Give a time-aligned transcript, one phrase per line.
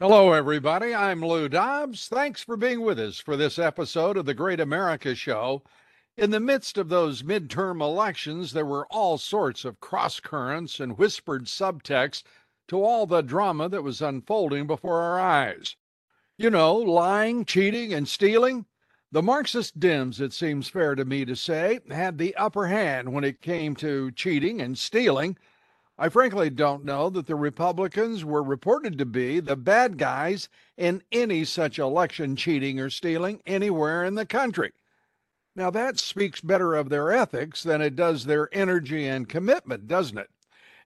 [0.00, 0.94] Hello, everybody.
[0.94, 2.06] I'm Lou Dobbs.
[2.06, 5.64] Thanks for being with us for this episode of the Great America Show.
[6.16, 10.96] In the midst of those midterm elections, there were all sorts of cross currents and
[10.96, 12.22] whispered subtext
[12.68, 15.74] to all the drama that was unfolding before our eyes.
[16.36, 18.66] You know, lying, cheating, and stealing.
[19.10, 23.24] The Marxist Dems, it seems fair to me to say, had the upper hand when
[23.24, 25.36] it came to cheating and stealing.
[26.00, 31.02] I frankly don't know that the Republicans were reported to be the bad guys in
[31.10, 34.72] any such election cheating or stealing anywhere in the country.
[35.56, 40.18] Now, that speaks better of their ethics than it does their energy and commitment, doesn't
[40.18, 40.30] it?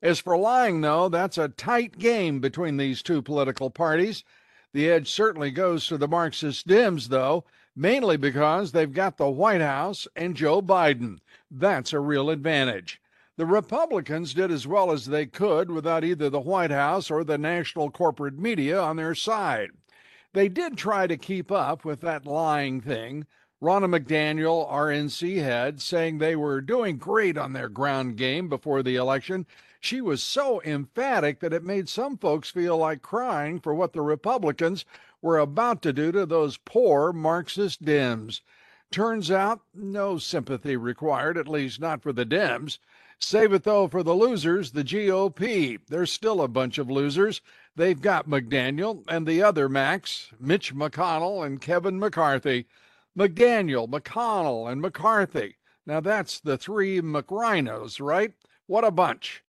[0.00, 4.24] As for lying, though, that's a tight game between these two political parties.
[4.72, 7.44] The edge certainly goes to the Marxist Dems, though,
[7.76, 11.18] mainly because they've got the White House and Joe Biden.
[11.50, 12.98] That's a real advantage.
[13.38, 17.38] The Republicans did as well as they could without either the White House or the
[17.38, 19.70] national corporate media on their side.
[20.34, 23.26] They did try to keep up with that lying thing.
[23.62, 28.96] Ronna McDaniel, RNC head, saying they were doing great on their ground game before the
[28.96, 29.46] election.
[29.80, 34.02] She was so emphatic that it made some folks feel like crying for what the
[34.02, 34.84] Republicans
[35.22, 38.42] were about to do to those poor Marxist Dems.
[38.90, 42.78] Turns out, no sympathy required, at least not for the Dems.
[43.24, 45.78] Save it though for the losers, the GOP.
[45.88, 47.40] They're still a bunch of losers.
[47.76, 52.66] They've got McDaniel and the other Max, Mitch McConnell and Kevin McCarthy.
[53.16, 55.56] McDaniel, McConnell, and McCarthy.
[55.86, 58.32] Now that's the three McRhinos, right?
[58.66, 59.44] What a bunch.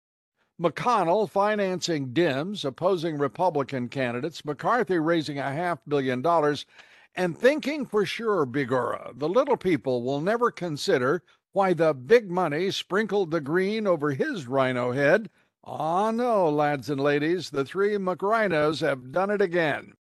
[0.62, 6.68] McConnell financing Dems, opposing Republican candidates, McCarthy raising a half billion dollars,
[7.16, 11.24] and thinking for sure, Bigora, the little people will never consider
[11.54, 15.30] why the big money sprinkled the green over his rhino head.
[15.64, 19.94] Ah, no, lads and ladies, the three McRhinos have done it again.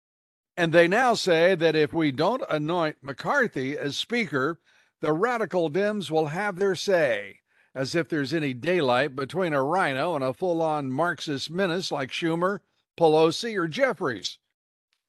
[0.57, 4.61] And they now say that if we don't anoint McCarthy as Speaker,
[5.01, 7.41] the radical Dems will have their say,
[7.75, 12.11] as if there's any daylight between a rhino and a full on Marxist menace like
[12.11, 12.61] Schumer,
[12.99, 14.39] Pelosi, or Jeffries.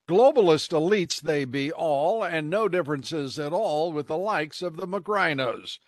[0.08, 4.86] Globalist elites they be all, and no differences at all with the likes of the
[4.86, 5.78] McRhinos.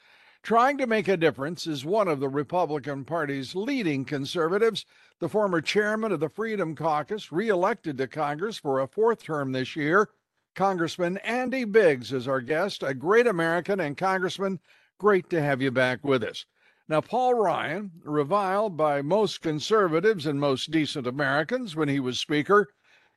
[0.46, 4.86] Trying to make a difference is one of the Republican Party's leading conservatives.
[5.18, 9.74] The former chairman of the Freedom Caucus, reelected to Congress for a fourth term this
[9.74, 10.08] year.
[10.54, 14.60] Congressman Andy Biggs is our guest, a great American and Congressman.
[14.98, 16.46] Great to have you back with us.
[16.86, 22.68] Now, Paul Ryan, reviled by most conservatives and most decent Americans when he was Speaker,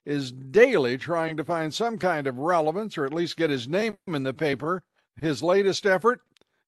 [0.03, 3.99] is daily trying to find some kind of relevance or at least get his name
[4.07, 4.81] in the paper.
[5.21, 6.21] His latest effort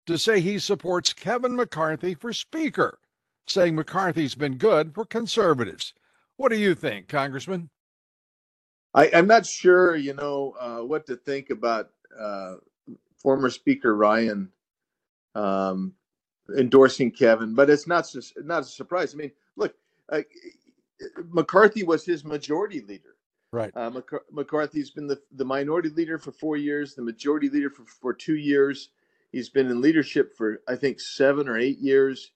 [0.08, 3.00] to say he supports Kevin McCarthy for Speaker,
[3.48, 5.94] saying McCarthy's been good for conservatives.
[6.38, 7.70] What do you think, Congressman?
[8.94, 12.56] I, am not sure, you know, uh, what to think about uh,
[13.20, 14.52] former Speaker Ryan
[15.36, 15.94] um,
[16.58, 18.14] endorsing Kevin, but it's not
[18.44, 19.14] not a surprise.
[19.14, 19.74] I mean, look,
[20.12, 20.22] uh,
[21.30, 23.16] McCarthy was his majority leader.
[23.54, 23.72] Right.
[23.76, 23.92] Uh,
[24.32, 28.38] McCarthy's been the, the minority leader for four years, the majority leader for, for two
[28.38, 28.90] years.
[29.32, 32.32] He's been in leadership for I think seven or eight years.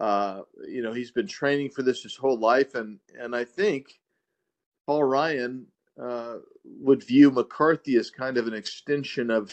[0.00, 3.98] Uh, you know, he's been training for this his whole life, and and I think
[4.86, 5.66] Paul Ryan
[6.00, 9.52] uh, would view McCarthy as kind of an extension of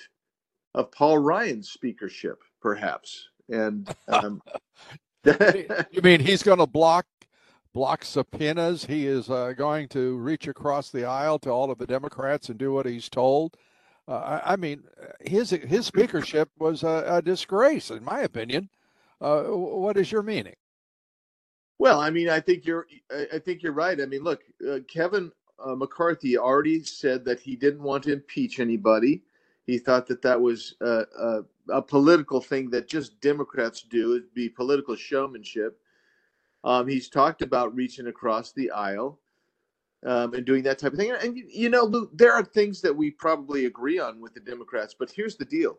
[0.76, 3.30] of Paul Ryan's speakership, perhaps.
[3.50, 4.42] And um,
[5.26, 7.08] you mean he's going to block
[7.74, 8.86] block subpoenas?
[8.86, 12.58] He is uh, going to reach across the aisle to all of the Democrats and
[12.58, 13.58] do what he's told.
[14.08, 14.84] Uh, I mean,
[15.22, 18.70] his his speakership was a, a disgrace, in my opinion.
[19.20, 20.56] Uh, what is your meaning?
[21.80, 22.88] Well, I mean, I think you're
[23.34, 24.00] I think you're right.
[24.00, 25.32] I mean, look, uh, Kevin
[25.64, 29.24] uh, McCarthy already said that he didn't want to impeach anybody.
[29.66, 34.14] He thought that that was a, a, a political thing that just Democrats do.
[34.14, 35.80] It'd be political showmanship.
[36.64, 39.20] Um, he's talked about reaching across the aisle
[40.06, 41.12] um, and doing that type of thing.
[41.12, 44.96] And you know, Lou, there are things that we probably agree on with the Democrats,
[44.98, 45.78] but here's the deal: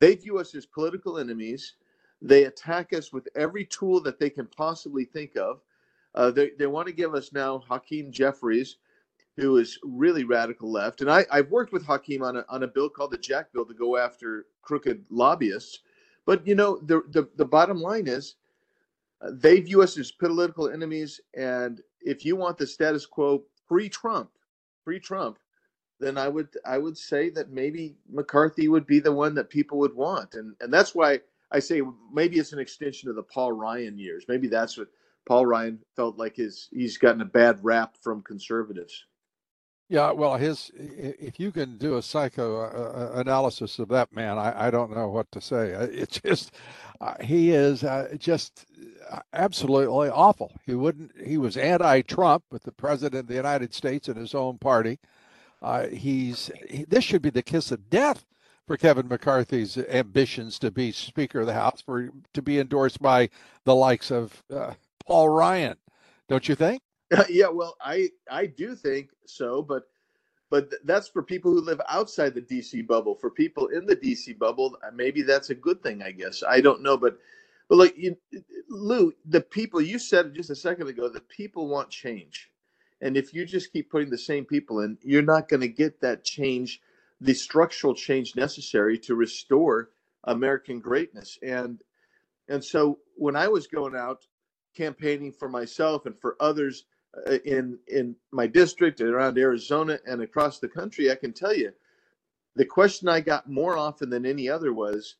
[0.00, 1.74] they view us as political enemies.
[2.22, 5.60] They attack us with every tool that they can possibly think of.
[6.14, 8.76] Uh, they they want to give us now Hakeem Jeffries,
[9.36, 11.00] who is really radical left.
[11.02, 13.66] And I, I've worked with Hakeem on a, on a bill called the Jack Bill
[13.66, 15.80] to go after crooked lobbyists.
[16.26, 18.36] But you know, the the, the bottom line is
[19.22, 21.20] uh, they view us as political enemies.
[21.36, 24.30] And if you want the status quo pre-Trump,
[24.84, 25.38] pre-Trump,
[26.00, 29.78] then I would I would say that maybe McCarthy would be the one that people
[29.78, 30.34] would want.
[30.34, 31.20] And and that's why
[31.50, 31.82] I say
[32.12, 34.24] maybe it's an extension of the Paul Ryan years.
[34.28, 34.88] Maybe that's what
[35.26, 39.04] Paul Ryan felt like his he's gotten a bad rap from conservatives.
[39.88, 44.68] Yeah, well, his if you can do a psycho uh, analysis of that man, I,
[44.68, 45.68] I don't know what to say.
[45.70, 46.52] It's just
[47.00, 48.73] uh, he is uh, just uh,
[49.32, 50.52] absolutely awful.
[50.64, 51.12] He wouldn't.
[51.24, 54.98] He was anti-Trump with the president of the United States and his own party.
[55.62, 58.24] Uh, he's he, this should be the kiss of death
[58.66, 63.28] for Kevin McCarthy's ambitions to be Speaker of the House, for to be endorsed by
[63.64, 64.74] the likes of uh,
[65.06, 65.76] Paul Ryan.
[66.28, 66.82] Don't you think?
[67.28, 69.84] yeah, well, I I do think so, but
[70.50, 73.14] but that's for people who live outside the DC bubble.
[73.14, 76.02] For people in the DC bubble, uh, maybe that's a good thing.
[76.02, 77.18] I guess I don't know, but
[77.68, 78.16] but like you,
[78.68, 82.50] Lou, the people you said just a second ago, the people want change,
[83.00, 86.00] and if you just keep putting the same people in, you're not going to get
[86.00, 86.80] that change,
[87.20, 89.90] the structural change necessary to restore
[90.24, 91.38] American greatness.
[91.42, 91.80] And
[92.48, 94.26] and so when I was going out
[94.76, 96.84] campaigning for myself and for others
[97.26, 101.54] uh, in in my district and around Arizona and across the country, I can tell
[101.54, 101.72] you,
[102.56, 105.16] the question I got more often than any other was,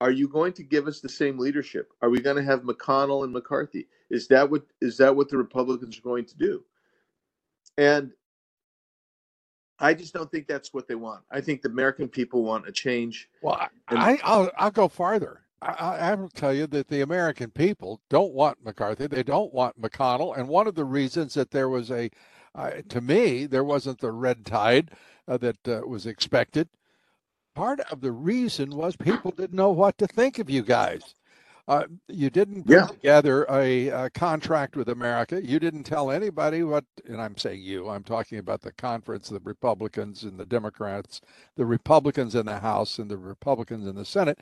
[0.00, 1.90] "Are you going to give us the same leadership?
[2.02, 3.88] Are we going to have McConnell and McCarthy?
[4.10, 6.64] Is that what is that what the Republicans are going to do?"
[7.78, 8.12] And
[9.78, 11.22] I just don't think that's what they want.
[11.30, 13.28] I think the American people want a change.
[13.42, 15.42] Well, I, I'll I'll go farther.
[15.62, 19.06] I, I will tell you that the American people don't want McCarthy.
[19.06, 20.36] They don't want McConnell.
[20.36, 22.10] And one of the reasons that there was a,
[22.54, 24.90] uh, to me, there wasn't the red tide
[25.26, 26.68] uh, that uh, was expected.
[27.56, 31.14] Part of the reason was people didn't know what to think of you guys.
[31.66, 32.86] Uh, you didn't put yeah.
[32.86, 35.44] together a, a, contract with America.
[35.44, 39.40] You didn't tell anybody what, and I'm saying you, I'm talking about the conference, the
[39.40, 41.22] Republicans and the Democrats,
[41.56, 44.38] the Republicans in the House and the Republicans in the Senate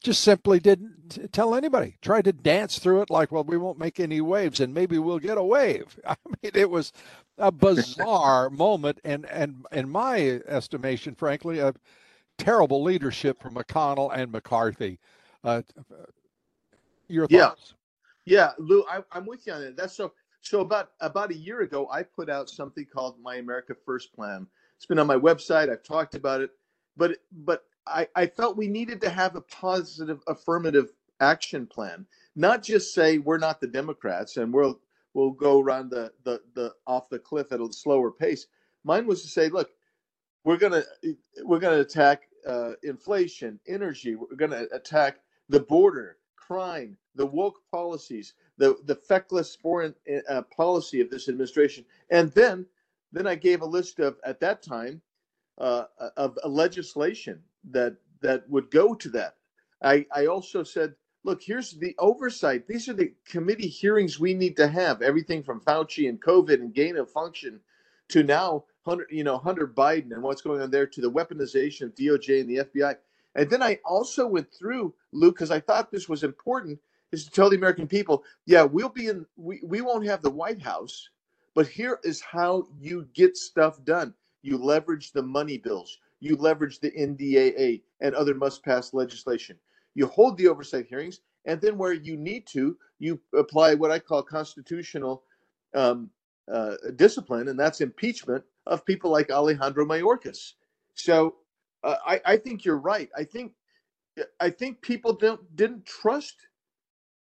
[0.00, 1.96] just simply didn't tell anybody.
[2.02, 5.18] Tried to dance through it like, well, we won't make any waves, and maybe we'll
[5.18, 5.98] get a wave.
[6.06, 6.92] I mean, it was
[7.38, 11.72] a bizarre moment, and and in my estimation, frankly, a
[12.38, 14.98] terrible leadership from McConnell and McCarthy.
[15.44, 15.62] Uh,
[17.08, 17.74] your thoughts?
[18.24, 19.76] Yeah, yeah, Lou, I, I'm with you on that.
[19.76, 20.12] That's so.
[20.40, 24.46] So about about a year ago, I put out something called My America First Plan.
[24.76, 25.68] It's been on my website.
[25.70, 26.50] I've talked about it,
[26.96, 32.06] but but I, I felt we needed to have a positive affirmative action plan,
[32.36, 34.78] not just say we're not the Democrats and we'll
[35.14, 38.46] we'll go around the the, the off the cliff at a slower pace.
[38.84, 39.70] Mine was to say, look,
[40.44, 40.84] we're gonna
[41.44, 44.14] we're gonna attack uh, inflation, energy.
[44.14, 49.94] We're gonna attack the border, crime, the woke policies, the the feckless foreign
[50.28, 52.66] uh, policy of this administration, and then
[53.12, 55.00] then I gave a list of at that time
[55.58, 55.84] uh,
[56.16, 59.34] of legislation that that would go to that.
[59.82, 60.94] I, I also said,
[61.24, 62.66] look, here's the oversight.
[62.66, 65.02] These are the committee hearings we need to have.
[65.02, 67.60] Everything from Fauci and COVID and gain of function
[68.08, 71.82] to now Hunter, you know, Hunter Biden and what's going on there to the weaponization
[71.82, 72.96] of DOJ and the FBI.
[73.34, 76.78] And then I also went through, Lou, because I thought this was important,
[77.12, 80.30] is to tell the American people, yeah, we'll be in, we, we won't have the
[80.30, 81.10] White House,
[81.54, 84.14] but here is how you get stuff done.
[84.42, 89.56] You leverage the money bills you leverage the NDAA and other must pass legislation.
[89.94, 93.98] You hold the oversight hearings, and then where you need to, you apply what I
[93.98, 95.22] call constitutional
[95.74, 96.10] um,
[96.50, 100.52] uh, discipline, and that's impeachment of people like Alejandro Mayorkas.
[100.94, 101.36] So
[101.82, 103.08] uh, I, I think you're right.
[103.16, 103.52] I think
[104.40, 106.36] I think people don't didn't trust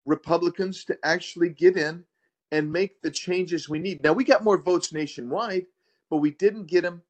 [0.05, 2.03] Republicans to actually get in
[2.51, 4.03] and make the changes we need.
[4.03, 5.65] Now we got more votes nationwide,
[6.09, 7.01] but we didn't get them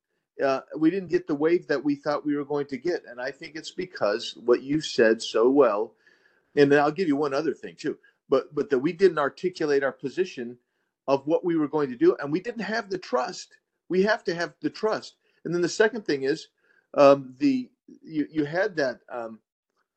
[0.43, 3.03] uh, we didn't get the wave that we thought we were going to get.
[3.09, 5.93] And I think it's because what you said so well,
[6.55, 7.97] and then I'll give you one other thing too,
[8.29, 10.57] but but that we didn't articulate our position
[11.07, 13.55] of what we were going to do, and we didn't have the trust.
[13.89, 15.15] We have to have the trust.
[15.45, 16.49] And then the second thing is
[16.95, 17.69] um, the
[18.03, 19.39] you you had that um,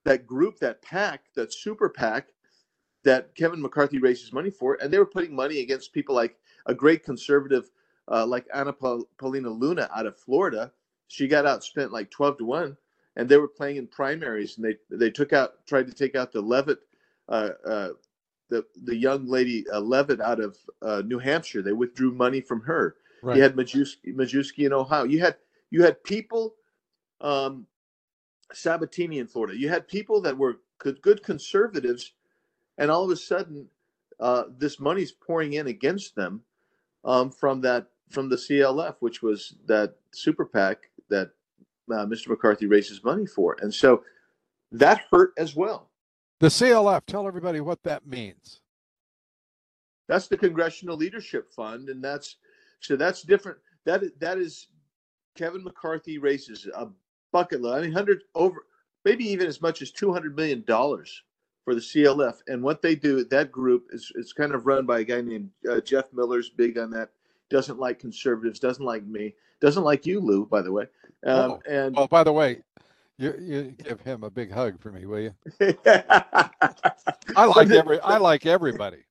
[0.05, 2.29] that group, that PAC, that super PAC
[3.05, 6.75] that Kevin McCarthy raises money for, and they were putting money against people like a
[6.75, 7.71] great conservative
[8.13, 8.75] uh, like Anna
[9.19, 10.73] Paulina Luna out of Florida.
[11.09, 12.79] She got outspent like 12 to 1,
[13.17, 16.33] and they were playing in primaries, and they, they took out, tried to take out
[16.33, 16.81] the Leavitt.
[17.31, 17.89] uh, uh,
[18.51, 21.63] the, the young lady uh, Leavitt out of uh, New Hampshire.
[21.63, 22.97] They withdrew money from her.
[23.23, 23.37] Right.
[23.37, 25.05] You had Majewski, Majewski in Ohio.
[25.05, 25.37] You had
[25.71, 26.55] you had people,
[27.21, 27.67] um,
[28.53, 29.57] Sabatini in Florida.
[29.59, 32.13] You had people that were good, good conservatives,
[32.79, 33.69] and all of a sudden,
[34.19, 36.43] uh, this money's pouring in against them
[37.05, 41.31] um, from that from the CLF, which was that super PAC that
[41.93, 42.29] uh, Mr.
[42.29, 44.03] McCarthy raises money for, and so
[44.73, 45.91] that hurt as well.
[46.41, 47.05] The CLF.
[47.07, 48.61] Tell everybody what that means.
[50.09, 52.37] That's the Congressional Leadership Fund, and that's
[52.81, 53.59] so that's different.
[53.85, 54.69] That that is
[55.37, 56.89] Kevin McCarthy raises a
[57.33, 57.79] bucket load.
[57.79, 58.67] I mean, hundred over
[59.05, 61.23] maybe even as much as two hundred million dollars
[61.65, 62.39] for the CLF.
[62.49, 65.51] And what they do, that group is it's kind of run by a guy named
[65.71, 67.11] uh, Jeff Miller's big on that.
[67.51, 68.59] Doesn't like conservatives.
[68.59, 69.35] Doesn't like me.
[69.61, 70.47] Doesn't like you, Lou.
[70.47, 70.87] By the way.
[71.27, 71.63] Um, oh.
[71.69, 72.63] And oh, by the way,
[73.19, 75.35] you, you give him a big hug for me, will you?
[77.37, 78.01] I like every.
[78.01, 79.05] I like everybody.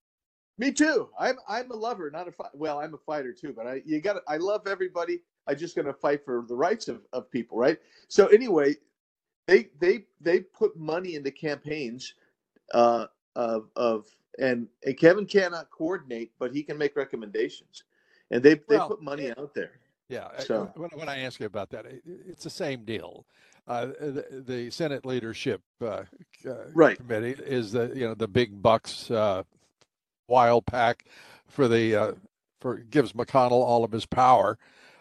[0.60, 1.08] Me too.
[1.18, 2.52] I'm I'm a lover, not a fight.
[2.54, 5.22] Well, I'm a fighter too, but I you got I love everybody.
[5.48, 7.80] I'm just going to fight for the rights of, of people, right?
[8.10, 8.76] So anyway,
[9.48, 12.14] they they they put money into campaigns
[12.74, 13.06] uh,
[13.38, 17.86] of of and and Kevin cannot coordinate, but he can make recommendations,
[18.30, 19.80] and they they well, put money out there.
[20.10, 20.28] Yeah.
[20.40, 23.26] So when, when I ask you about that, it's the same deal.
[23.66, 26.04] Uh, the, the, Senate leadership uh,
[26.48, 26.98] uh, right.
[26.98, 29.44] committee is the you know the big bucks uh,
[30.30, 31.06] wild pack
[31.48, 32.12] for the uh,
[32.60, 34.58] for gives McConnell all of his power.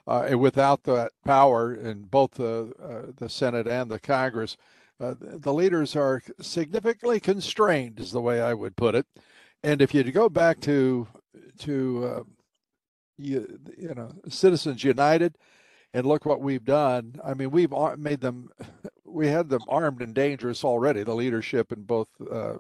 [0.06, 4.56] Uh, and without that power in both the uh, the Senate and the Congress,
[5.00, 9.06] uh, the leaders are significantly constrained, is the way I would put it.
[9.62, 11.06] And if you go back to
[11.61, 12.23] to uh,
[13.18, 15.37] you, you know Citizens United,
[15.92, 17.20] and look what we've done.
[17.25, 18.49] I mean, we've made them.
[19.11, 21.02] We had them armed and dangerous already.
[21.02, 22.56] The leadership in both uh,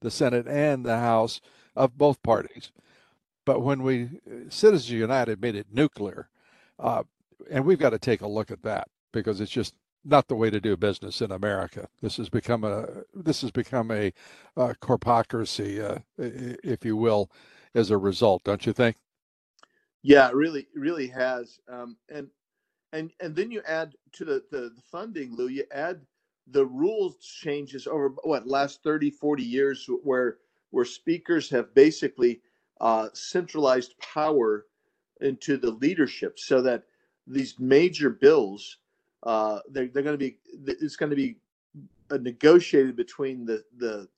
[0.00, 1.40] the Senate and the House
[1.76, 2.72] of both parties.
[3.46, 4.10] But when we
[4.50, 6.28] Citizens United made it nuclear,
[6.78, 7.04] uh,
[7.50, 9.74] and we've got to take a look at that because it's just
[10.04, 11.88] not the way to do business in America.
[12.02, 14.12] This has become a this has become a,
[14.56, 17.30] a corpocracy, uh, if you will,
[17.74, 18.96] as a result, don't you think?
[20.02, 21.60] Yeah, it really, really has.
[21.68, 22.28] Um, and
[22.92, 25.48] and and then you add to the, the, the funding, Lou.
[25.48, 26.02] You add
[26.48, 30.38] the rules changes over what last 30, 40 years, where
[30.72, 32.42] where speakers have basically
[32.80, 34.66] uh, centralized power
[35.22, 36.84] into the leadership, so that
[37.28, 38.78] these major bills
[39.24, 41.36] uh, they're, they're going to be it's going to be
[42.20, 44.08] negotiated between the the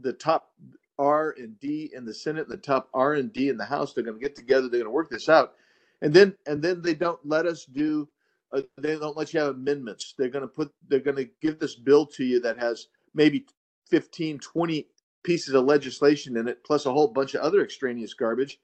[0.00, 0.52] the top
[0.98, 3.94] R and D in the Senate and the top R and D in the House.
[3.94, 4.62] They're going to get together.
[4.68, 5.54] They're going to work this out,
[6.02, 8.08] and then and then they don't let us do.
[8.52, 10.14] Uh, they don't let you have amendments.
[10.18, 10.72] They're going to put.
[10.88, 13.46] They're going to give this bill to you that has maybe
[13.90, 14.86] 15, 20
[15.22, 18.58] pieces of legislation in it, plus a whole bunch of other extraneous garbage,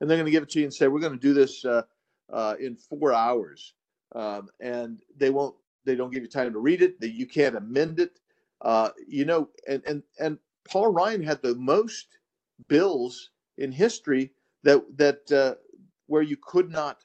[0.00, 1.64] and they're going to give it to you and say, "We're going to do this
[1.64, 1.82] uh,
[2.32, 3.74] uh, in four hours."
[4.14, 7.56] um, and they won't they don't give you time to read it that you can't
[7.56, 8.20] amend it
[8.62, 10.38] uh, you know and and and
[10.68, 12.18] paul ryan had the most
[12.68, 14.30] bills in history
[14.62, 15.54] that that uh,
[16.06, 17.04] where you could not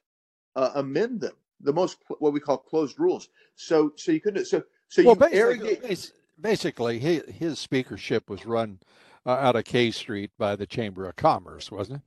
[0.56, 4.64] uh, amend them the most what we call closed rules so so you couldn't so
[4.90, 5.98] so well, you basically.
[6.40, 8.80] Basically his, his speakership was run
[9.26, 12.04] uh, out of k street by the chamber of commerce wasn't it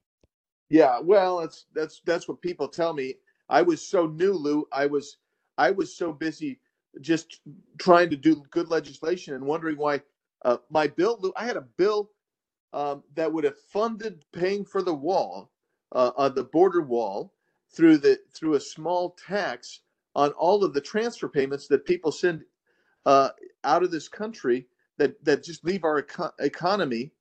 [0.71, 3.15] yeah well that's that's that's what people tell me
[3.49, 4.67] I was so new, Lou.
[4.73, 5.17] I was
[5.57, 6.61] I was so busy
[7.01, 7.41] just
[7.79, 10.03] trying to do good legislation and wondering why
[10.45, 11.19] uh, my bill.
[11.21, 12.11] Lou, I had a bill
[12.73, 15.51] um, that would have funded paying for the wall
[15.93, 17.33] uh, on the border wall
[17.71, 19.81] through the through a small tax
[20.15, 22.45] on all of the transfer payments that people send
[23.07, 23.31] uh,
[23.65, 27.13] out of this country that that just leave our eco- economy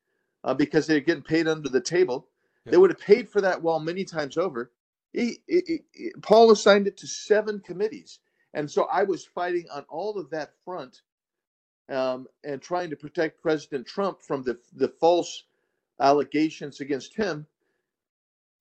[0.43, 2.27] uh, because they're getting paid under the table.
[2.65, 2.72] Yeah.
[2.72, 4.72] They would have paid for that wall many times over
[5.13, 8.19] he, he, he, Paul assigned it to seven committees.
[8.53, 11.01] And so I was fighting on all of that front
[11.89, 15.43] um, and trying to protect President Trump from the, the false
[16.00, 17.48] allegations against him.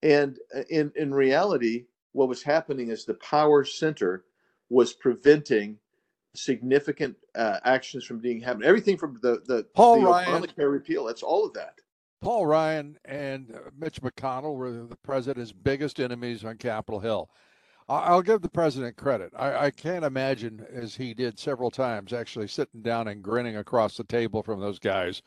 [0.02, 4.24] And uh, in, in reality, what was happening is the power center
[4.68, 5.78] was preventing
[6.36, 8.68] significant uh, actions from being happening.
[8.68, 11.04] Everything from the the, Paul the Ryan, Obamacare repeal.
[11.04, 11.80] That's all of that.
[12.20, 17.30] Paul Ryan and uh, Mitch McConnell were the president's biggest enemies on Capitol Hill.
[17.88, 19.32] I'll give the president credit.
[19.36, 23.96] I, I, can't imagine, as he did several times, actually sitting down and grinning across
[23.96, 25.22] the table from those guys,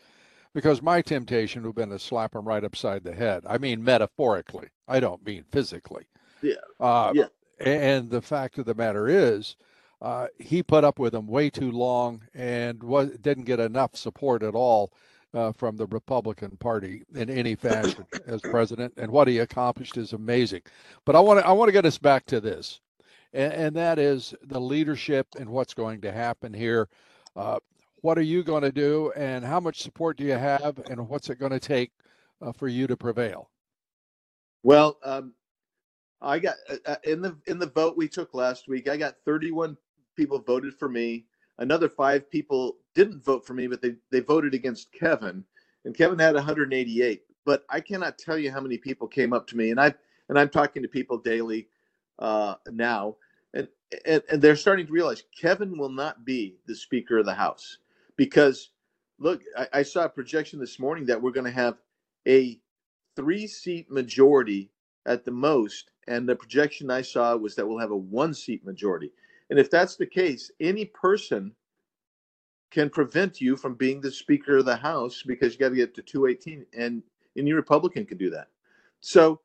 [0.53, 3.43] because my temptation would have been to slap him right upside the head.
[3.47, 4.67] I mean, metaphorically.
[4.89, 6.07] I don't mean physically.
[6.41, 6.55] Yeah.
[6.81, 7.27] Uh, yeah.
[7.59, 9.55] And the fact of the matter is,
[10.01, 14.43] uh, he put up with them way too long and was, didn't get enough support
[14.43, 14.91] at all
[15.33, 20.13] uh, from the Republican Party in any fashion as president, and what he accomplished is
[20.13, 20.61] amazing.
[21.05, 22.79] But I want to I want to get us back to this,
[23.33, 26.87] and, and, that is the leadership and what's going to happen here.
[27.35, 27.59] Uh,
[28.01, 31.29] what are you going to do, and how much support do you have, and what's
[31.29, 31.91] it going to take
[32.41, 33.49] uh, for you to prevail?
[34.63, 35.33] Well, um,
[36.21, 38.89] I got uh, uh, in the in the vote we took last week.
[38.89, 39.77] I got 31
[40.19, 41.25] people voted for me.
[41.59, 45.45] Another five people didn't vote for me, but they they voted against Kevin,
[45.85, 47.23] and Kevin had 188.
[47.45, 49.93] But I cannot tell you how many people came up to me, and I
[50.29, 51.69] and I'm talking to people daily
[52.19, 53.15] uh, now,
[53.53, 53.67] and,
[54.05, 57.79] and and they're starting to realize Kevin will not be the Speaker of the House
[58.17, 58.71] because
[59.19, 61.77] look, I, I saw a projection this morning that we're going to have
[62.27, 62.59] a
[63.15, 64.71] three seat majority
[65.05, 68.65] at the most and the projection I saw was that we'll have a one seat
[68.65, 69.11] majority.
[69.49, 71.53] And if that's the case, any person
[72.71, 75.95] can prevent you from being the Speaker of the House because you got to get
[75.95, 77.01] to 218, and
[77.35, 78.47] any Republican can do that.
[78.99, 79.41] So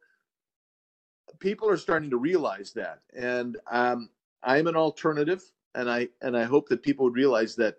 [1.38, 4.10] people are starting to realize that, and um,
[4.42, 5.42] I'm an alternative,
[5.74, 7.78] and I and I hope that people would realize that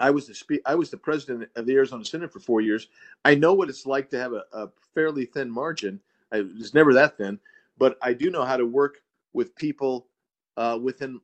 [0.00, 2.88] I was the spe- I was the president of the Arizona Senate for four years.
[3.24, 6.00] I know what it's like to have a, a fairly thin margin.
[6.32, 7.38] I, it was never that thin,
[7.78, 9.02] but I do know how to work
[9.32, 10.08] with people
[10.56, 11.20] uh, within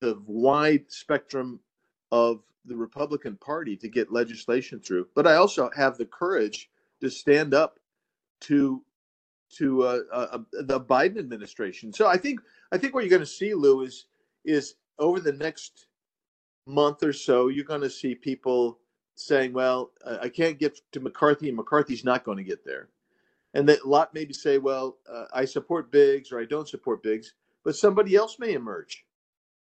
[0.00, 1.60] the wide spectrum
[2.12, 5.08] of the Republican Party to get legislation through.
[5.14, 7.78] But I also have the courage to stand up
[8.42, 8.82] to
[9.56, 11.92] to uh, uh, the Biden administration.
[11.92, 12.40] So I think
[12.72, 14.06] I think what you're going to see, Lou, is
[14.44, 15.86] is over the next
[16.66, 18.78] month or so, you're going to see people
[19.16, 22.88] saying, "Well, I can't get to McCarthy, and McCarthy's not going to get there."
[23.54, 27.02] and that a lot maybe say, well, uh, I support Biggs or I don't support
[27.02, 29.04] Biggs, but somebody else may emerge.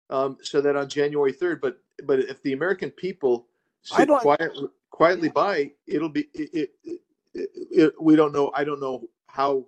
[0.10, 3.48] Um, so that on January 3rd, but but if the American people
[3.82, 4.52] sit quiet,
[4.92, 7.02] quietly by, it'll be it, it,
[7.34, 8.52] it, we don't know.
[8.54, 9.66] I don't know how.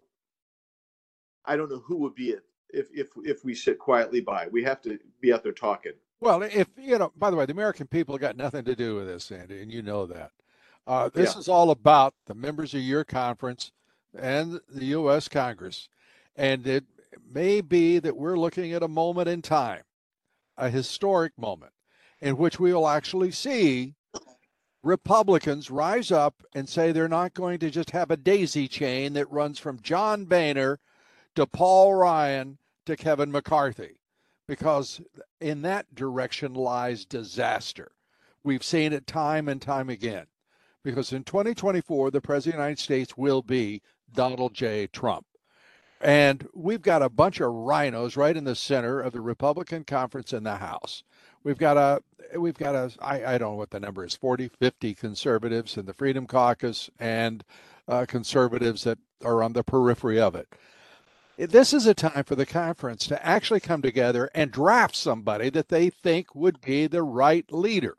[1.45, 4.47] I don't know who would be it if if if we sit quietly by.
[4.51, 5.93] We have to be out there talking.
[6.19, 9.07] Well, if you know, by the way, the American people got nothing to do with
[9.07, 10.31] this, Andy, and you know that.
[10.85, 11.39] Uh, this yeah.
[11.39, 13.71] is all about the members of your conference
[14.17, 15.27] and the U.S.
[15.27, 15.89] Congress.
[16.35, 16.85] And it
[17.29, 19.83] may be that we're looking at a moment in time,
[20.57, 21.73] a historic moment,
[22.19, 23.95] in which we will actually see
[24.83, 29.31] Republicans rise up and say they're not going to just have a daisy chain that
[29.31, 30.79] runs from John Boehner
[31.35, 33.99] to Paul Ryan to Kevin McCarthy,
[34.47, 35.01] because
[35.41, 37.91] in that direction lies disaster.
[38.43, 40.27] We've seen it time and time again.
[40.83, 43.81] Because in 2024, the President of the United States will be
[44.13, 44.87] Donald J.
[44.87, 45.25] Trump.
[46.01, 50.31] And we've got a bunch of rhinos right in the center of the Republican conference
[50.31, 51.03] in the House.
[51.43, 52.01] We've got a
[52.37, 55.85] we've got a I, I don't know what the number is 40 50 conservatives in
[55.85, 57.43] the Freedom Caucus and
[57.87, 60.47] uh, conservatives that are on the periphery of it.
[61.37, 65.69] This is a time for the conference to actually come together and draft somebody that
[65.69, 67.95] they think would be the right leader.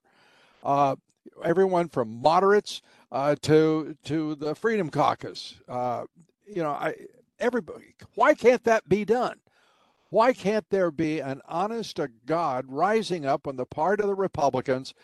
[0.64, 0.96] Uh,
[1.44, 5.54] everyone from moderates uh, to to the Freedom Caucus.
[5.68, 6.04] Uh,
[6.46, 6.94] you know, I
[7.40, 7.94] everybody.
[8.14, 9.40] Why can't that be done?
[10.10, 14.14] Why can't there be an honest to God rising up on the part of the
[14.14, 14.94] Republicans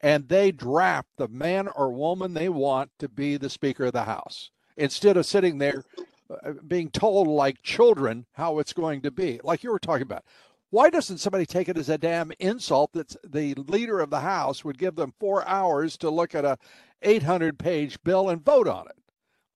[0.00, 4.04] and they draft the man or woman they want to be the Speaker of the
[4.04, 5.84] House instead of sitting there
[6.30, 10.24] uh, being told like children how it's going to be, like you were talking about?
[10.70, 14.64] Why doesn't somebody take it as a damn insult that the leader of the House
[14.64, 16.58] would give them four hours to look at a
[17.02, 18.96] 800 page bill and vote on it?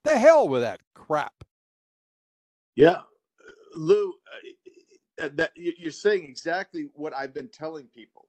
[0.04, 1.44] The hell with that crap.
[2.76, 3.02] Yeah.
[3.76, 4.14] Lou,
[5.22, 8.28] uh, uh, that you're saying exactly what I've been telling people.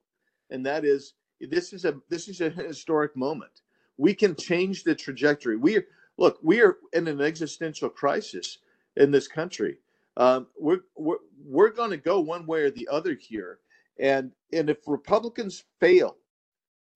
[0.50, 3.62] And that is this is a this is a historic moment.
[3.98, 5.56] We can change the trajectory.
[5.56, 5.80] We
[6.18, 8.58] look, we are in an existential crisis
[8.96, 9.78] in this country
[10.18, 13.60] um, we're we're, we're going to go one way or the other here,
[14.00, 16.16] and and if Republicans fail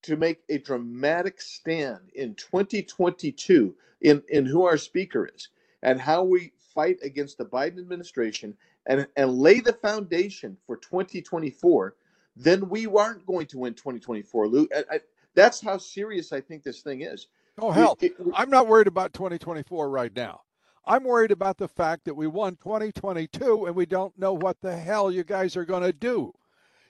[0.03, 5.49] to make a dramatic stand in 2022 in in who our speaker is
[5.83, 8.55] and how we fight against the Biden administration
[8.85, 11.95] and and lay the foundation for 2024,
[12.35, 14.67] then we aren't going to win 2024, Lou.
[14.75, 14.99] I, I,
[15.35, 17.27] that's how serious I think this thing is.
[17.59, 20.41] Oh hell, it, it, I'm not worried about 2024 right now.
[20.85, 24.75] I'm worried about the fact that we won 2022 and we don't know what the
[24.75, 26.33] hell you guys are going to do.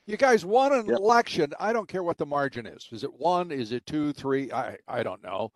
[0.05, 0.97] You guys won an yep.
[0.97, 1.53] election.
[1.59, 2.89] I don't care what the margin is.
[2.91, 3.51] Is it one?
[3.51, 4.51] Is it two, three?
[4.51, 5.51] I, I don't know.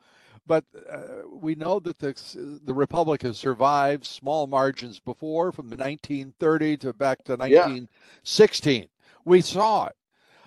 [0.47, 5.75] But uh, we know that the, the Republic has survived small margins before from the
[5.75, 8.81] 1930 to back to 1916.
[8.81, 8.87] Yeah.
[9.25, 9.95] We saw it.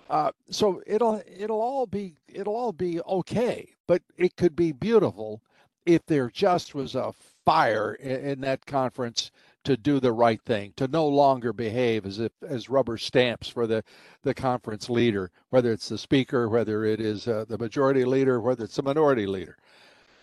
[0.09, 5.41] Uh, so it'll it'll all be it'll all be okay, but it could be beautiful
[5.87, 7.13] if there just was a
[7.45, 9.31] fire in, in that conference
[9.63, 13.69] to do the right thing, to no longer behave as if as rubber stamps for
[13.69, 13.85] the
[14.23, 18.65] the conference leader, whether it's the speaker, whether it is uh, the majority leader, whether
[18.65, 19.59] it's the minority leader.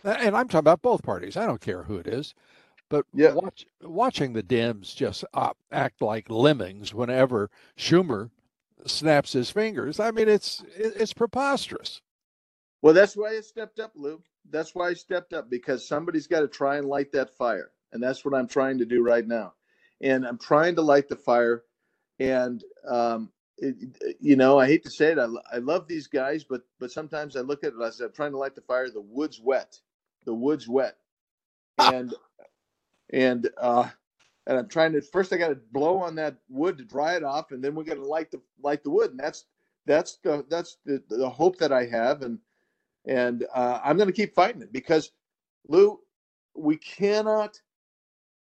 [0.07, 1.35] And I'm talking about both parties.
[1.37, 2.33] I don't care who it is.
[2.89, 3.33] But yeah.
[3.33, 8.29] watch, watching the Dems just uh, act like lemmings whenever Schumer
[8.85, 12.01] snaps his fingers, I mean, it's it's preposterous.
[12.81, 14.21] Well, that's why I stepped up, Lou.
[14.49, 18.01] That's why I stepped up because somebody's got to try and light that fire, and
[18.01, 19.53] that's what I'm trying to do right now.
[19.99, 21.63] And I'm trying to light the fire,
[22.19, 23.75] and um, it,
[24.21, 27.35] you know, I hate to say it, I, I love these guys, but but sometimes
[27.35, 28.89] I look at it as I'm trying to light the fire.
[28.89, 29.77] The wood's wet.
[30.27, 30.97] The wood's wet,
[31.79, 32.13] and
[33.11, 33.89] and uh,
[34.45, 37.23] and I'm trying to first I got to blow on that wood to dry it
[37.23, 39.45] off, and then we got to light the light the wood, and that's
[39.85, 42.39] that's the that's the, the hope that I have, and
[43.05, 45.11] and uh, I'm going to keep fighting it because
[45.67, 45.99] Lou,
[46.55, 47.61] we cannot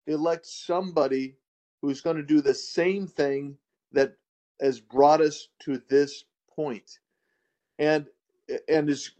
[0.07, 1.37] elect somebody
[1.81, 3.57] who's going to do the same thing
[3.91, 4.15] that
[4.61, 6.99] has brought us to this point,
[7.79, 8.07] and
[8.67, 9.11] and is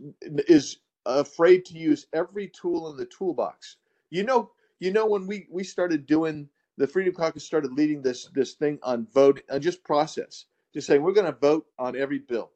[0.47, 3.77] is afraid to use every tool in the toolbox.
[4.09, 8.27] You know, you know when we we started doing the Freedom Caucus started leading this
[8.33, 12.19] this thing on vote on just process, just saying we're going to vote on every
[12.19, 12.51] bill.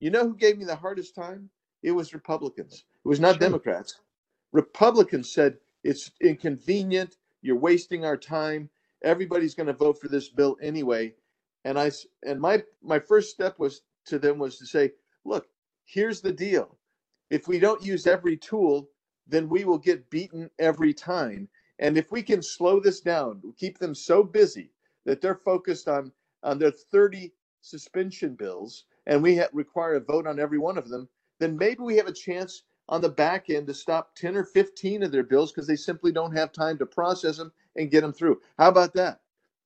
[0.00, 1.50] You know who gave me the hardest time?
[1.82, 2.84] It was Republicans.
[3.04, 3.40] It was not sure.
[3.40, 4.00] Democrats.
[4.52, 7.16] Republicans said it's inconvenient.
[7.42, 8.68] You're wasting our time.
[9.02, 11.14] Everybody's going to vote for this bill anyway.
[11.64, 11.90] And I
[12.24, 14.92] and my my first step was to them was to say,
[15.24, 15.46] look,
[15.84, 16.76] here's the deal.
[17.30, 18.90] If we don't use every tool,
[19.26, 21.48] then we will get beaten every time.
[21.78, 24.70] And if we can slow this down, keep them so busy
[25.04, 26.12] that they're focused on
[26.42, 30.88] on their 30 suspension bills, and we ha- require a vote on every one of
[30.88, 31.08] them,
[31.40, 35.02] then maybe we have a chance on the back end to stop 10 or 15
[35.02, 38.12] of their bills because they simply don't have time to process them and get them
[38.12, 38.40] through.
[38.58, 39.20] How about that?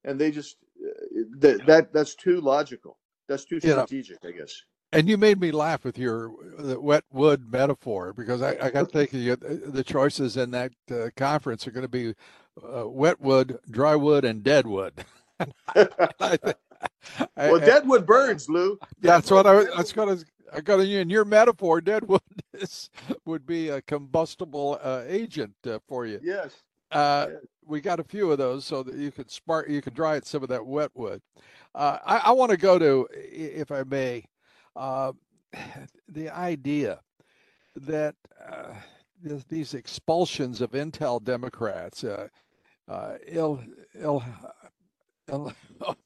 [0.05, 2.99] And they just uh, th- that that's too logical.
[3.29, 4.63] That's too strategic, I guess.
[4.93, 9.21] And you made me laugh with your wet wood metaphor because I, I got thinking
[9.21, 12.15] you, the choices in that uh, conference are going to be
[12.63, 14.95] uh, wet wood, dry wood, and dead wood.
[17.37, 18.79] well, dead wood burns, Lou.
[19.01, 19.65] Yeah, that's what I.
[19.77, 20.25] That's going to.
[20.53, 21.81] I got to, in your metaphor.
[21.81, 22.21] Dead wood
[22.55, 22.91] is,
[23.25, 26.21] would be a combustible uh, agent uh, for you.
[26.23, 26.63] Yes.
[26.91, 27.29] Uh.
[27.67, 29.69] We got a few of those so that you could spark.
[29.69, 31.23] You can dry it some of that wet wood.
[31.73, 34.25] Uh, I, I want to go to, if I may,
[34.77, 35.13] uh,
[36.09, 37.01] the idea
[37.77, 38.15] that
[38.49, 38.75] uh,
[39.49, 42.29] these expulsions of Intel Democrats, uh,
[42.89, 43.63] uh, Il,
[43.95, 44.25] Il,
[45.29, 45.53] Il,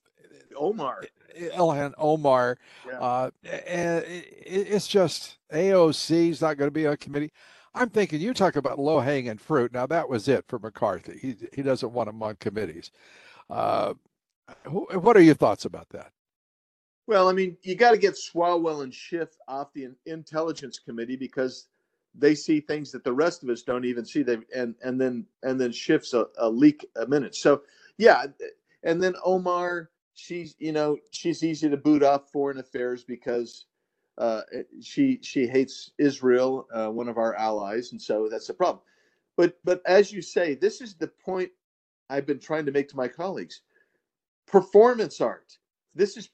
[0.57, 1.05] Omar,
[1.37, 2.98] Ilhan Omar, yeah.
[2.98, 7.31] uh, it, it's just AOC is not going to be on committee.
[7.74, 9.72] I'm thinking you talk about low hanging fruit.
[9.72, 11.18] Now that was it for McCarthy.
[11.20, 12.92] He he doesn't want them on committees.
[13.50, 13.94] Uh,
[14.66, 16.12] what are your thoughts about that?
[17.06, 21.68] Well, I mean, you got to get Swalwell and Schiff off the intelligence committee because
[22.14, 24.22] they see things that the rest of us don't even see.
[24.22, 27.34] They and and then and then Schiff's a, a leak a minute.
[27.34, 27.62] So
[27.98, 28.26] yeah,
[28.84, 33.66] and then Omar, she's you know she's easy to boot off foreign affairs because
[34.16, 34.42] uh,
[34.80, 38.82] she she hates Israel, uh, one of our allies, and so that's the problem.
[39.36, 41.50] But but as you say, this is the point
[42.08, 43.60] I've been trying to make to my colleagues.
[44.46, 45.58] Performance art.
[45.94, 46.30] This is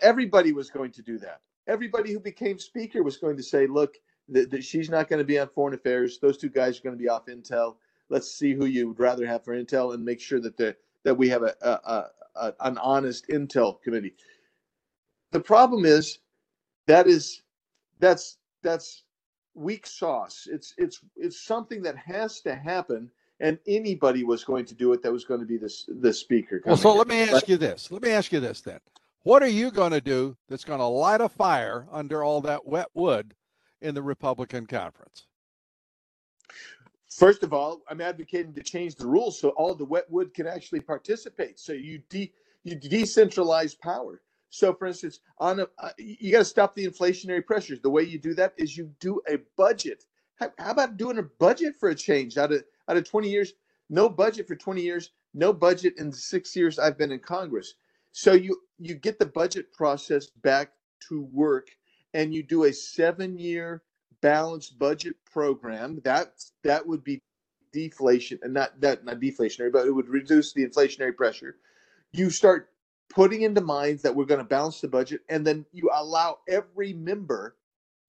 [0.00, 1.40] everybody was going to do that.
[1.66, 3.94] Everybody who became speaker was going to say, look,
[4.28, 6.18] that she's not going to be on foreign affairs.
[6.18, 7.76] Those two guys are going to be off intel.
[8.08, 11.14] Let's see who you would rather have for intel and make sure that the, that
[11.14, 14.14] we have a, a, a an honest intel committee.
[15.32, 16.18] The problem is
[16.86, 17.42] that is
[17.98, 19.04] that's that's
[19.54, 20.48] weak sauce.
[20.50, 25.02] It's it's it's something that has to happen, and anybody was going to do it
[25.02, 26.62] that was going to be this the speaker.
[26.64, 27.90] Well, so let me ask but, you this.
[27.90, 28.80] Let me ask you this then.
[29.24, 32.66] What are you going to do that's going to light a fire under all that
[32.66, 33.34] wet wood
[33.80, 35.26] in the Republican conference?
[37.08, 40.46] First of all, I'm advocating to change the rules so all the wet wood can
[40.46, 41.58] actually participate.
[41.58, 42.34] So you de-
[42.64, 44.20] you decentralize power.
[44.50, 47.80] So, for instance, on a, uh, you got to stop the inflationary pressures.
[47.80, 50.04] The way you do that is you do a budget.
[50.36, 53.54] How, how about doing a budget for a change out of out of 20 years?
[53.88, 55.12] No budget for 20 years.
[55.32, 57.74] No budget in the six years I've been in Congress.
[58.16, 60.70] So you you get the budget process back
[61.08, 61.66] to work
[62.14, 63.82] and you do a 7-year
[64.22, 66.00] balanced budget program.
[66.04, 67.20] That that would be
[67.72, 71.56] deflation and not that not deflationary, but it would reduce the inflationary pressure.
[72.12, 72.70] You start
[73.10, 76.92] putting into minds that we're going to balance the budget, and then you allow every
[76.92, 77.56] member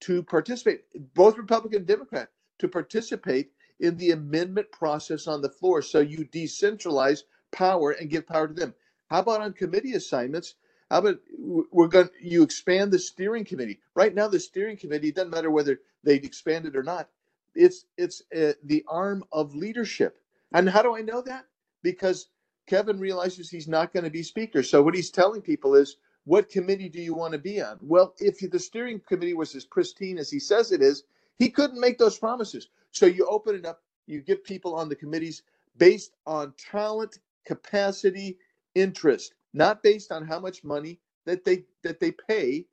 [0.02, 0.82] to participate,
[1.16, 5.82] both Republican and Democrat, to participate in the amendment process on the floor.
[5.82, 8.76] So you decentralize power and give power to them.
[9.10, 10.56] How about on committee assignments?
[10.92, 13.80] How about we're going you expand the steering committee?
[13.96, 17.10] Right now, the steering committee doesn't matter whether they expand it or not.
[17.56, 20.20] It's it's uh, the arm of leadership.
[20.54, 21.46] And how do I know that?
[21.84, 22.30] Because
[22.68, 24.64] Kevin realizes he's not going to be speaker.
[24.64, 27.78] So what he's telling people is, what committee do you want to be on?
[27.82, 31.04] Well, if the steering committee was as pristine as he says it is,
[31.38, 32.70] he couldn't make those promises.
[32.92, 35.44] So you open it up, you get people on the committees
[35.78, 38.38] based on talent, capacity,
[38.76, 42.66] interest, not based on how much money that they that they pay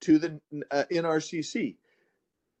[0.00, 0.40] to the
[0.70, 1.76] uh, NRCC.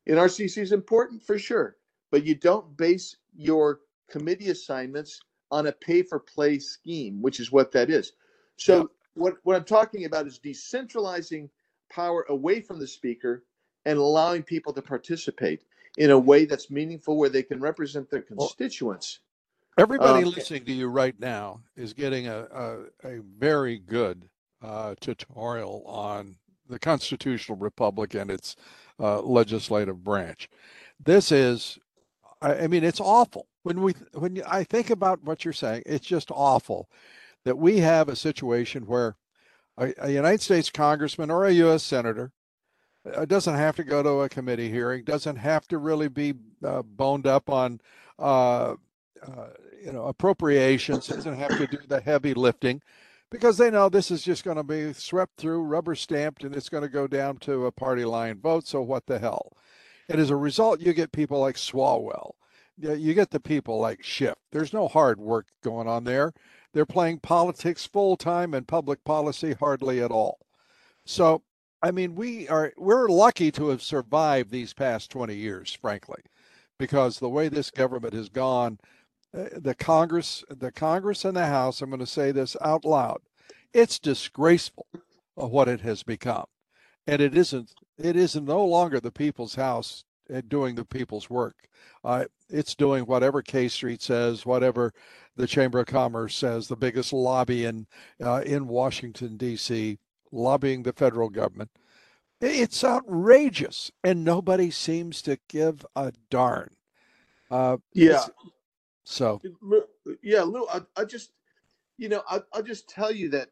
[0.08, 1.76] NRCC is important for sure,
[2.10, 3.80] but you don't base your
[4.10, 8.12] committee assignments on a pay for play scheme, which is what that is.
[8.56, 8.84] So yeah.
[9.14, 11.48] what what I'm talking about is decentralizing
[11.90, 13.44] power away from the speaker
[13.84, 15.64] and allowing people to participate
[15.96, 19.20] in a way that's meaningful where they can represent their constituents.
[19.78, 24.28] Everybody um, listening to you right now is getting a, a, a very good
[24.60, 26.34] uh, tutorial on
[26.68, 28.56] the constitutional republic and its
[28.98, 30.48] uh, legislative branch.
[30.98, 31.78] This is,
[32.42, 35.84] I, I mean, it's awful when we when I think about what you're saying.
[35.86, 36.90] It's just awful
[37.44, 39.16] that we have a situation where
[39.76, 41.84] a, a United States congressman or a U.S.
[41.84, 42.32] senator
[43.14, 46.82] uh, doesn't have to go to a committee hearing, doesn't have to really be uh,
[46.82, 47.80] boned up on,
[48.18, 48.74] uh,
[49.22, 49.46] uh,
[49.84, 52.82] you know, appropriations, doesn't have to do the heavy lifting,
[53.30, 56.68] because they know this is just going to be swept through, rubber stamped, and it's
[56.68, 58.66] going to go down to a party line vote.
[58.66, 59.52] So what the hell?
[60.08, 62.32] And as a result, you get people like Swalwell.
[62.80, 64.36] You get the people like Schiff.
[64.52, 66.32] There's no hard work going on there.
[66.72, 70.38] They're playing politics full time and public policy hardly at all.
[71.04, 71.42] So
[71.82, 76.22] I mean, we are we're lucky to have survived these past 20 years, frankly,
[76.78, 78.78] because the way this government has gone,
[79.32, 83.20] the Congress, the Congress and the House, I'm going to say this out loud,
[83.72, 84.86] it's disgraceful
[85.34, 86.46] what it has become,
[87.06, 87.72] and it isn't.
[87.98, 91.68] It is no longer the people's house uh, doing the people's work.
[92.04, 94.92] Uh, it's doing whatever K Street says, whatever
[95.36, 97.86] the Chamber of Commerce says, the biggest lobby in
[98.22, 99.98] uh, in Washington D.C
[100.32, 101.70] lobbying the federal government.
[102.40, 106.70] It's outrageous, and nobody seems to give a darn.
[107.50, 108.24] Uh, yeah.
[109.08, 109.40] So.
[110.22, 110.66] Yeah, Lou.
[110.68, 111.30] I, I just,
[111.96, 113.48] you know, I, I'll just tell you that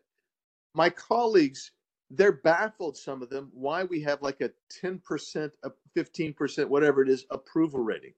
[0.75, 1.73] my colleagues,
[2.11, 2.97] they're baffled.
[2.97, 7.09] Some of them why we have like a ten percent, a fifteen percent, whatever it
[7.09, 8.13] is, approval rating.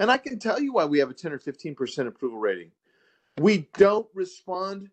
[0.00, 2.70] And I can tell you why we have a 10 or 15% approval rating.
[3.38, 4.88] We don't respond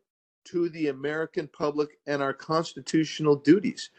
[0.46, 3.90] to the American public and our constitutional duties.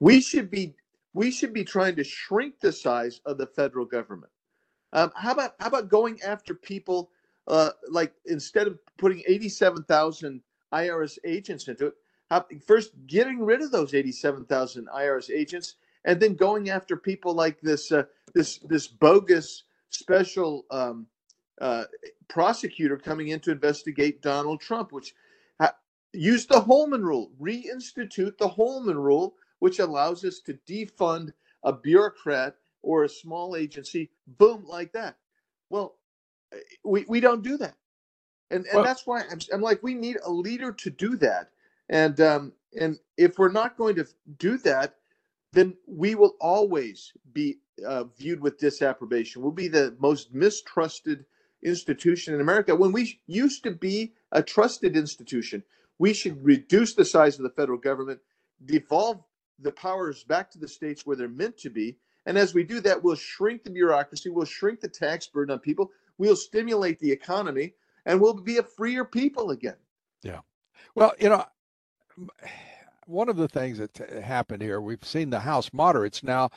[0.00, 0.74] We should be
[1.14, 4.32] we should be trying to shrink the size of the federal government.
[4.92, 7.10] Um, how about how about going after people
[7.48, 10.40] uh, like instead of putting eighty seven thousand
[10.72, 11.94] IRS agents into it,
[12.66, 17.34] first getting rid of those eighty seven thousand IRS agents, and then going after people
[17.34, 21.06] like this uh, this this bogus special um,
[21.60, 21.84] uh,
[22.28, 25.14] prosecutor coming in to investigate Donald Trump, which
[26.12, 31.32] use the Holman rule, reinstitute the Holman rule, which allows us to defund
[31.64, 35.16] a bureaucrat or a small agency, boom, like that.
[35.70, 35.96] Well,
[36.84, 37.74] we, we don't do that.
[38.50, 41.50] And, and well, that's why I'm, I'm like, we need a leader to do that.
[41.88, 44.06] And, um, and if we're not going to
[44.38, 44.96] do that,
[45.52, 49.42] then we will always be uh, viewed with disapprobation.
[49.42, 51.24] We'll be the most mistrusted
[51.62, 55.62] institution in America when we used to be a trusted institution.
[55.98, 58.20] We should reduce the size of the federal government,
[58.64, 59.22] devolve
[59.58, 61.96] the powers back to the states where they're meant to be.
[62.26, 65.58] And as we do that, we'll shrink the bureaucracy, we'll shrink the tax burden on
[65.58, 67.74] people, we'll stimulate the economy,
[68.06, 69.76] and we'll be a freer people again.
[70.22, 70.40] Yeah.
[70.94, 71.44] Well, you know,
[73.06, 76.50] one of the things that happened here, we've seen the House moderates now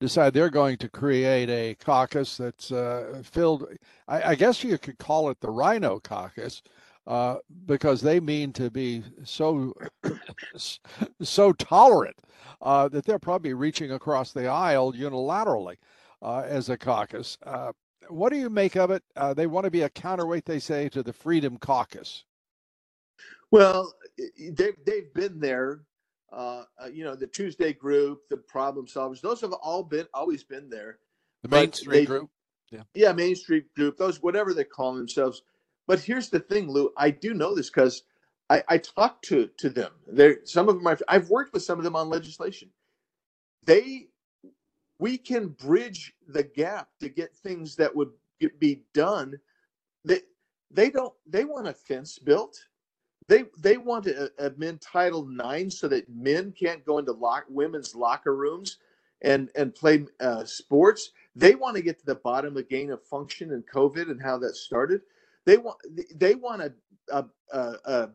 [0.00, 3.66] decide they're going to create a caucus that's uh, filled.
[4.08, 6.62] I, I, guess you could call it the RINO caucus,
[7.06, 9.74] uh, because they mean to be so
[11.22, 12.16] so tolerant
[12.62, 15.76] uh, that they're probably reaching across the aisle unilaterally
[16.22, 17.36] uh, as a caucus.
[18.02, 19.02] Uh, what do you make of it?
[19.16, 22.24] Uh, they want to be a counterweight, they say, to the Freedom Caucus.
[23.50, 23.92] Well,
[24.38, 25.82] they've they've been there.
[26.92, 30.98] you know, the Tuesday group, the problem solvers; those have all been always been there.
[31.42, 32.30] The Main Street they, group.
[32.70, 32.82] Yeah.
[32.94, 33.96] yeah, Main Street group.
[33.96, 35.42] Those whatever they call themselves
[35.90, 36.92] but here's the thing, Lou.
[36.96, 38.04] I do know this because
[38.48, 39.90] I, I talked to to them.
[40.06, 42.70] There, some of them I've, I've worked with some of them on legislation.
[43.64, 44.09] They,
[45.00, 48.10] we can bridge the gap to get things that would
[48.58, 49.40] be done.
[50.04, 50.20] They
[50.70, 51.14] they don't.
[51.26, 52.62] They want a fence built.
[53.26, 57.94] They they want to amend Title IX so that men can't go into lock women's
[57.94, 58.76] locker rooms
[59.22, 61.12] and and play uh, sports.
[61.34, 64.36] They want to get to the bottom of gain of function and COVID and how
[64.38, 65.00] that started.
[65.46, 65.78] They want
[66.14, 66.72] they want a,
[67.52, 68.10] a, a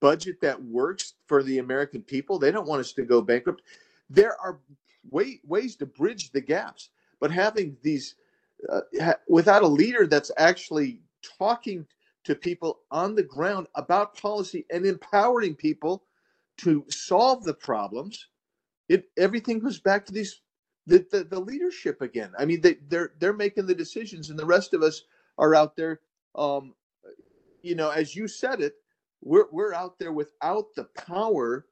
[0.00, 2.38] budget that works for the American people.
[2.38, 3.62] They don't want us to go bankrupt.
[4.08, 4.58] There are
[5.10, 8.16] way, ways to bridge the gaps, but having these
[8.70, 11.00] uh, ha- without a leader that's actually
[11.38, 11.86] talking
[12.24, 16.04] to people on the ground about policy and empowering people
[16.58, 18.28] to solve the problems,
[18.88, 20.42] it everything goes back to these
[20.86, 22.32] the, the, the leadership again.
[22.38, 25.04] I mean, they, they're they're making the decisions, and the rest of us
[25.38, 26.00] are out there.
[26.36, 26.74] Um,
[27.62, 28.74] you know, as you said it,
[29.22, 31.66] we're we're out there without the power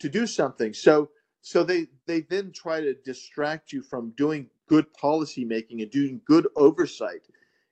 [0.00, 0.74] to do something.
[0.74, 1.10] So
[1.42, 6.20] so they they then try to distract you from doing good policy making and doing
[6.24, 7.26] good oversight.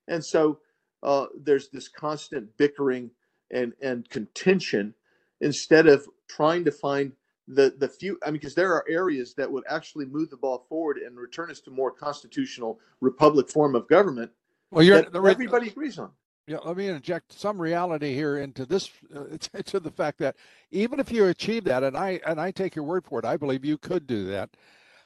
[0.09, 0.59] And so
[1.05, 3.11] uh, there's this constant bickering
[3.53, 4.93] and and contention
[5.41, 7.13] instead of trying to find
[7.47, 10.67] the the few I mean because there are areas that would actually move the ball
[10.69, 14.33] forward and return us to more constitutional republic form of government.
[14.73, 16.11] Well, you're, that everybody agrees on
[16.47, 19.25] yeah, let me inject some reality here into this uh,
[19.67, 20.37] to the fact that
[20.71, 23.37] even if you achieve that, and I and I take your word for it, I
[23.37, 24.51] believe you could do that.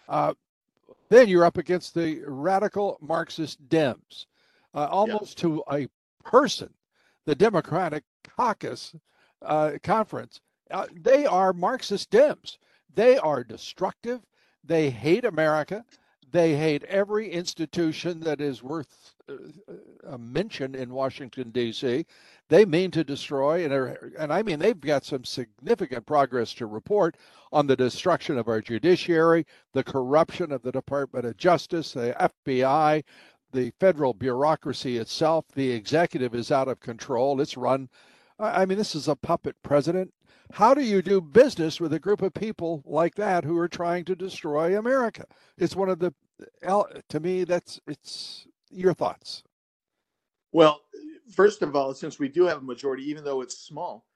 [0.09, 0.35] Uh,
[1.09, 4.27] then you're up against the radical Marxist Dems,
[4.75, 5.42] uh, almost yeah.
[5.42, 5.88] to a
[6.25, 6.70] person,
[7.27, 8.05] the Democratic
[8.37, 8.94] Caucus
[9.42, 10.40] uh, Conference.
[10.70, 12.57] Uh, they are Marxist Dems.
[12.94, 14.20] They are destructive.
[14.64, 15.85] They hate America.
[16.35, 19.35] They hate every institution that is worth uh,
[20.03, 22.05] a mention in Washington D.C.
[22.49, 26.66] They mean to destroy, and are, and I mean they've got some significant progress to
[26.66, 27.16] report
[27.53, 33.05] on the destruction of our judiciary, the corruption of the Department of Justice, the FBI,
[33.53, 35.44] the federal bureaucracy itself.
[35.55, 37.40] The executive is out of control.
[37.40, 37.88] It's run.
[38.40, 40.12] I mean, this is a puppet president.
[40.52, 44.04] How do you do business with a group of people like that who are trying
[44.07, 45.24] to destroy America?
[45.59, 46.14] It's one of the
[47.09, 49.42] to me, that's it's your thoughts.
[50.52, 50.80] Well,
[51.35, 54.07] first of all, since we do have a majority, even though it's small,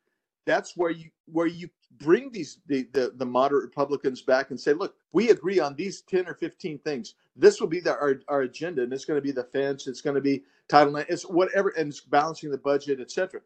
[0.46, 4.72] that's where you where you bring these the, the, the moderate Republicans back and say,
[4.72, 7.14] look, we agree on these ten or fifteen things.
[7.36, 9.86] This will be the, our our agenda, and it's going to be the fence.
[9.86, 11.10] It's going to be Title IX.
[11.10, 13.40] It's whatever, and it's balancing the budget, etc.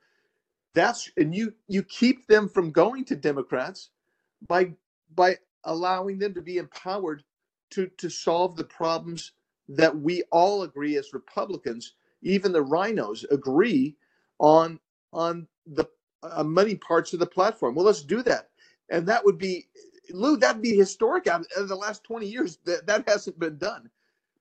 [0.75, 3.91] That's and you you keep them from going to Democrats
[4.49, 4.73] by
[5.15, 7.25] by allowing them to be empowered
[7.73, 9.33] to to solve the problems
[9.69, 13.97] that we all agree as Republicans, even the RINOs agree
[14.39, 14.81] on
[15.13, 15.87] on the
[16.23, 17.75] uh, many parts of the platform.
[17.75, 18.51] Well, let's do that,
[18.91, 19.69] and that would be
[20.11, 20.37] Lou.
[20.37, 22.59] That'd be historic out of the last twenty years.
[22.65, 23.91] That that hasn't been done.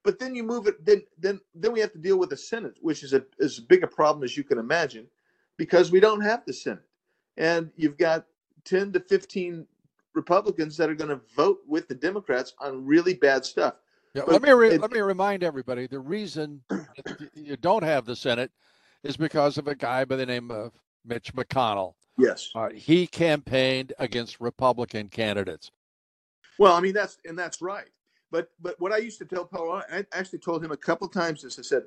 [0.03, 0.85] But then you move it.
[0.85, 3.83] Then then then we have to deal with the Senate, which is a as big
[3.83, 5.07] a problem as you can imagine,
[5.61, 6.87] because we don't have the Senate,
[7.37, 8.25] and you've got
[8.65, 9.67] ten to fifteen
[10.15, 13.75] Republicans that are going to vote with the Democrats on really bad stuff.
[14.15, 16.63] Yeah, let me re- it, let me remind everybody the reason
[17.35, 18.49] you don't have the Senate
[19.03, 20.71] is because of a guy by the name of
[21.05, 21.93] Mitch McConnell.
[22.17, 25.69] Yes, uh, he campaigned against Republican candidates.
[26.57, 27.91] Well, I mean that's and that's right.
[28.31, 31.43] But but what I used to tell Paul, I actually told him a couple times
[31.43, 31.59] this.
[31.59, 31.83] I said,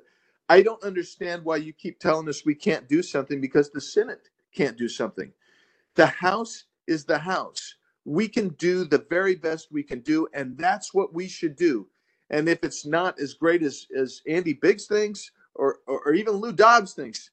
[0.49, 4.29] I don't understand why you keep telling us we can't do something because the Senate
[4.55, 5.31] can't do something.
[5.95, 10.57] The House is the House we can do the very best we can do, and
[10.57, 11.87] that's what we should do.
[12.29, 16.33] And if it's not as great as as Andy Biggs thinks, or, or, or even
[16.35, 17.29] Lou Dobbs thinks,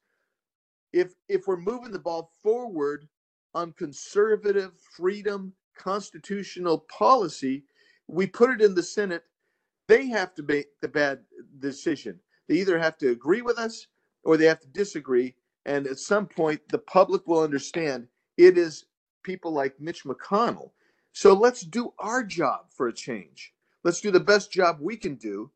[0.92, 3.08] if if we're moving the ball forward
[3.54, 7.64] on conservative freedom constitutional policy,
[8.08, 9.24] we put it in the Senate.
[9.88, 11.20] They have to make the bad
[11.60, 12.20] decision.
[12.52, 13.86] They either have to agree with us
[14.24, 15.36] or they have to disagree.
[15.64, 18.84] And at some point, the public will understand it is
[19.22, 20.72] people like Mitch McConnell.
[21.12, 23.54] So let's do our job for a change.
[23.84, 25.50] Let's do the best job we can do,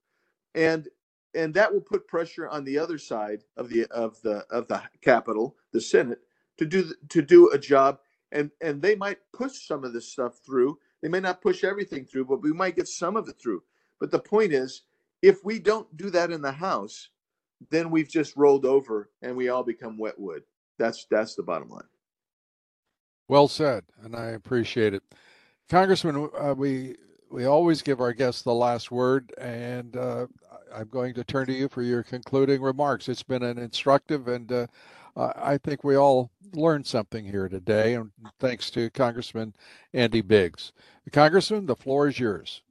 [0.55, 0.89] and
[1.35, 4.83] and that will put pressure on the other side of the of the of the
[5.03, 6.21] Capitol, the Senate,
[6.57, 7.99] to do to do a job.
[8.33, 10.79] And and they might push some of this stuff through.
[11.03, 13.65] They may not push everything through, but we might get some of it through.
[14.01, 14.83] But the point is,
[15.23, 17.09] if we don't do that in the House,
[17.71, 20.43] then we've just rolled over and we all become wet wood.
[20.79, 21.89] That's that's the bottom line.
[23.29, 25.03] Well said, and I appreciate it,
[25.69, 26.29] Congressman.
[26.39, 26.97] Uh, we
[27.31, 30.27] we always give our guests the last word, and uh,
[30.73, 33.09] I'm going to turn to you for your concluding remarks.
[33.09, 34.67] It's been an instructive and uh,
[35.17, 39.55] uh, I think we all learned something here today, and thanks to Congressman
[39.95, 40.73] Andy Biggs.
[41.11, 42.63] Congressman, the floor is yours.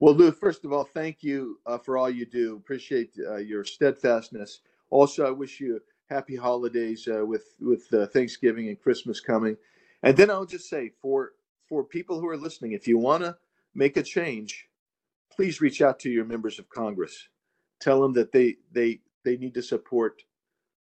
[0.00, 2.56] Well, Lou, first of all, thank you uh, for all you do.
[2.56, 4.60] Appreciate uh, your steadfastness.
[4.90, 9.56] Also, I wish you happy holidays uh, with with uh, Thanksgiving and Christmas coming.
[10.02, 11.32] And then I'll just say for
[11.68, 13.36] for people who are listening, if you want to
[13.74, 14.68] make a change,
[15.34, 17.28] please reach out to your members of Congress.
[17.80, 20.22] Tell them that they they they need to support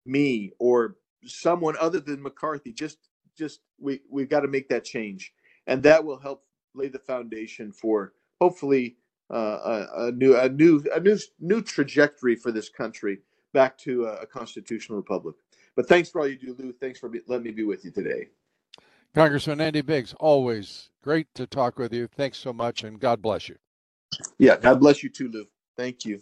[0.06, 2.72] me or someone other than McCarthy.
[2.72, 3.00] Just
[3.36, 5.34] just we we've got to make that change,
[5.66, 6.44] and that will help
[6.76, 8.98] lay the foundation for hopefully
[9.32, 13.20] uh, a, a, new a new a new new trajectory for this country
[13.54, 15.36] back to a, a, constitutional republic.
[15.76, 16.74] But thanks for all you do, Lou.
[16.74, 18.28] Thanks for be, letting me be with you today.
[19.14, 22.08] Congressman Andy Biggs, always great to talk with you.
[22.08, 23.56] Thanks so much, and God bless you.
[24.38, 25.46] Yeah, God bless you too, Lou.
[25.78, 26.22] Thank you.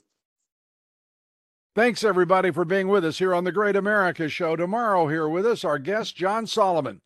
[1.75, 4.55] Thanks, everybody, for being with us here on the Great America Show.
[4.55, 7.01] Tomorrow, here with us, our guest, John Solomon,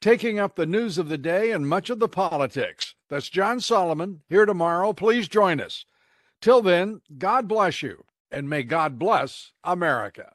[0.00, 2.94] taking up the news of the day and much of the politics.
[3.08, 4.92] That's John Solomon here tomorrow.
[4.92, 5.84] Please join us.
[6.40, 10.32] Till then, God bless you, and may God bless America.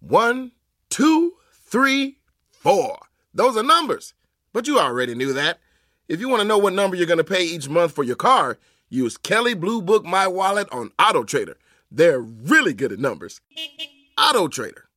[0.00, 0.52] One,
[0.88, 2.18] two, three,
[2.50, 2.98] four.
[3.32, 4.14] Those are numbers,
[4.52, 5.58] but you already knew that.
[6.08, 8.16] If you want to know what number you're going to pay each month for your
[8.16, 11.56] car, use Kelley Blue Book My Wallet on Auto Trader.
[11.90, 13.40] They're really good at numbers.
[14.18, 14.89] Auto Trader.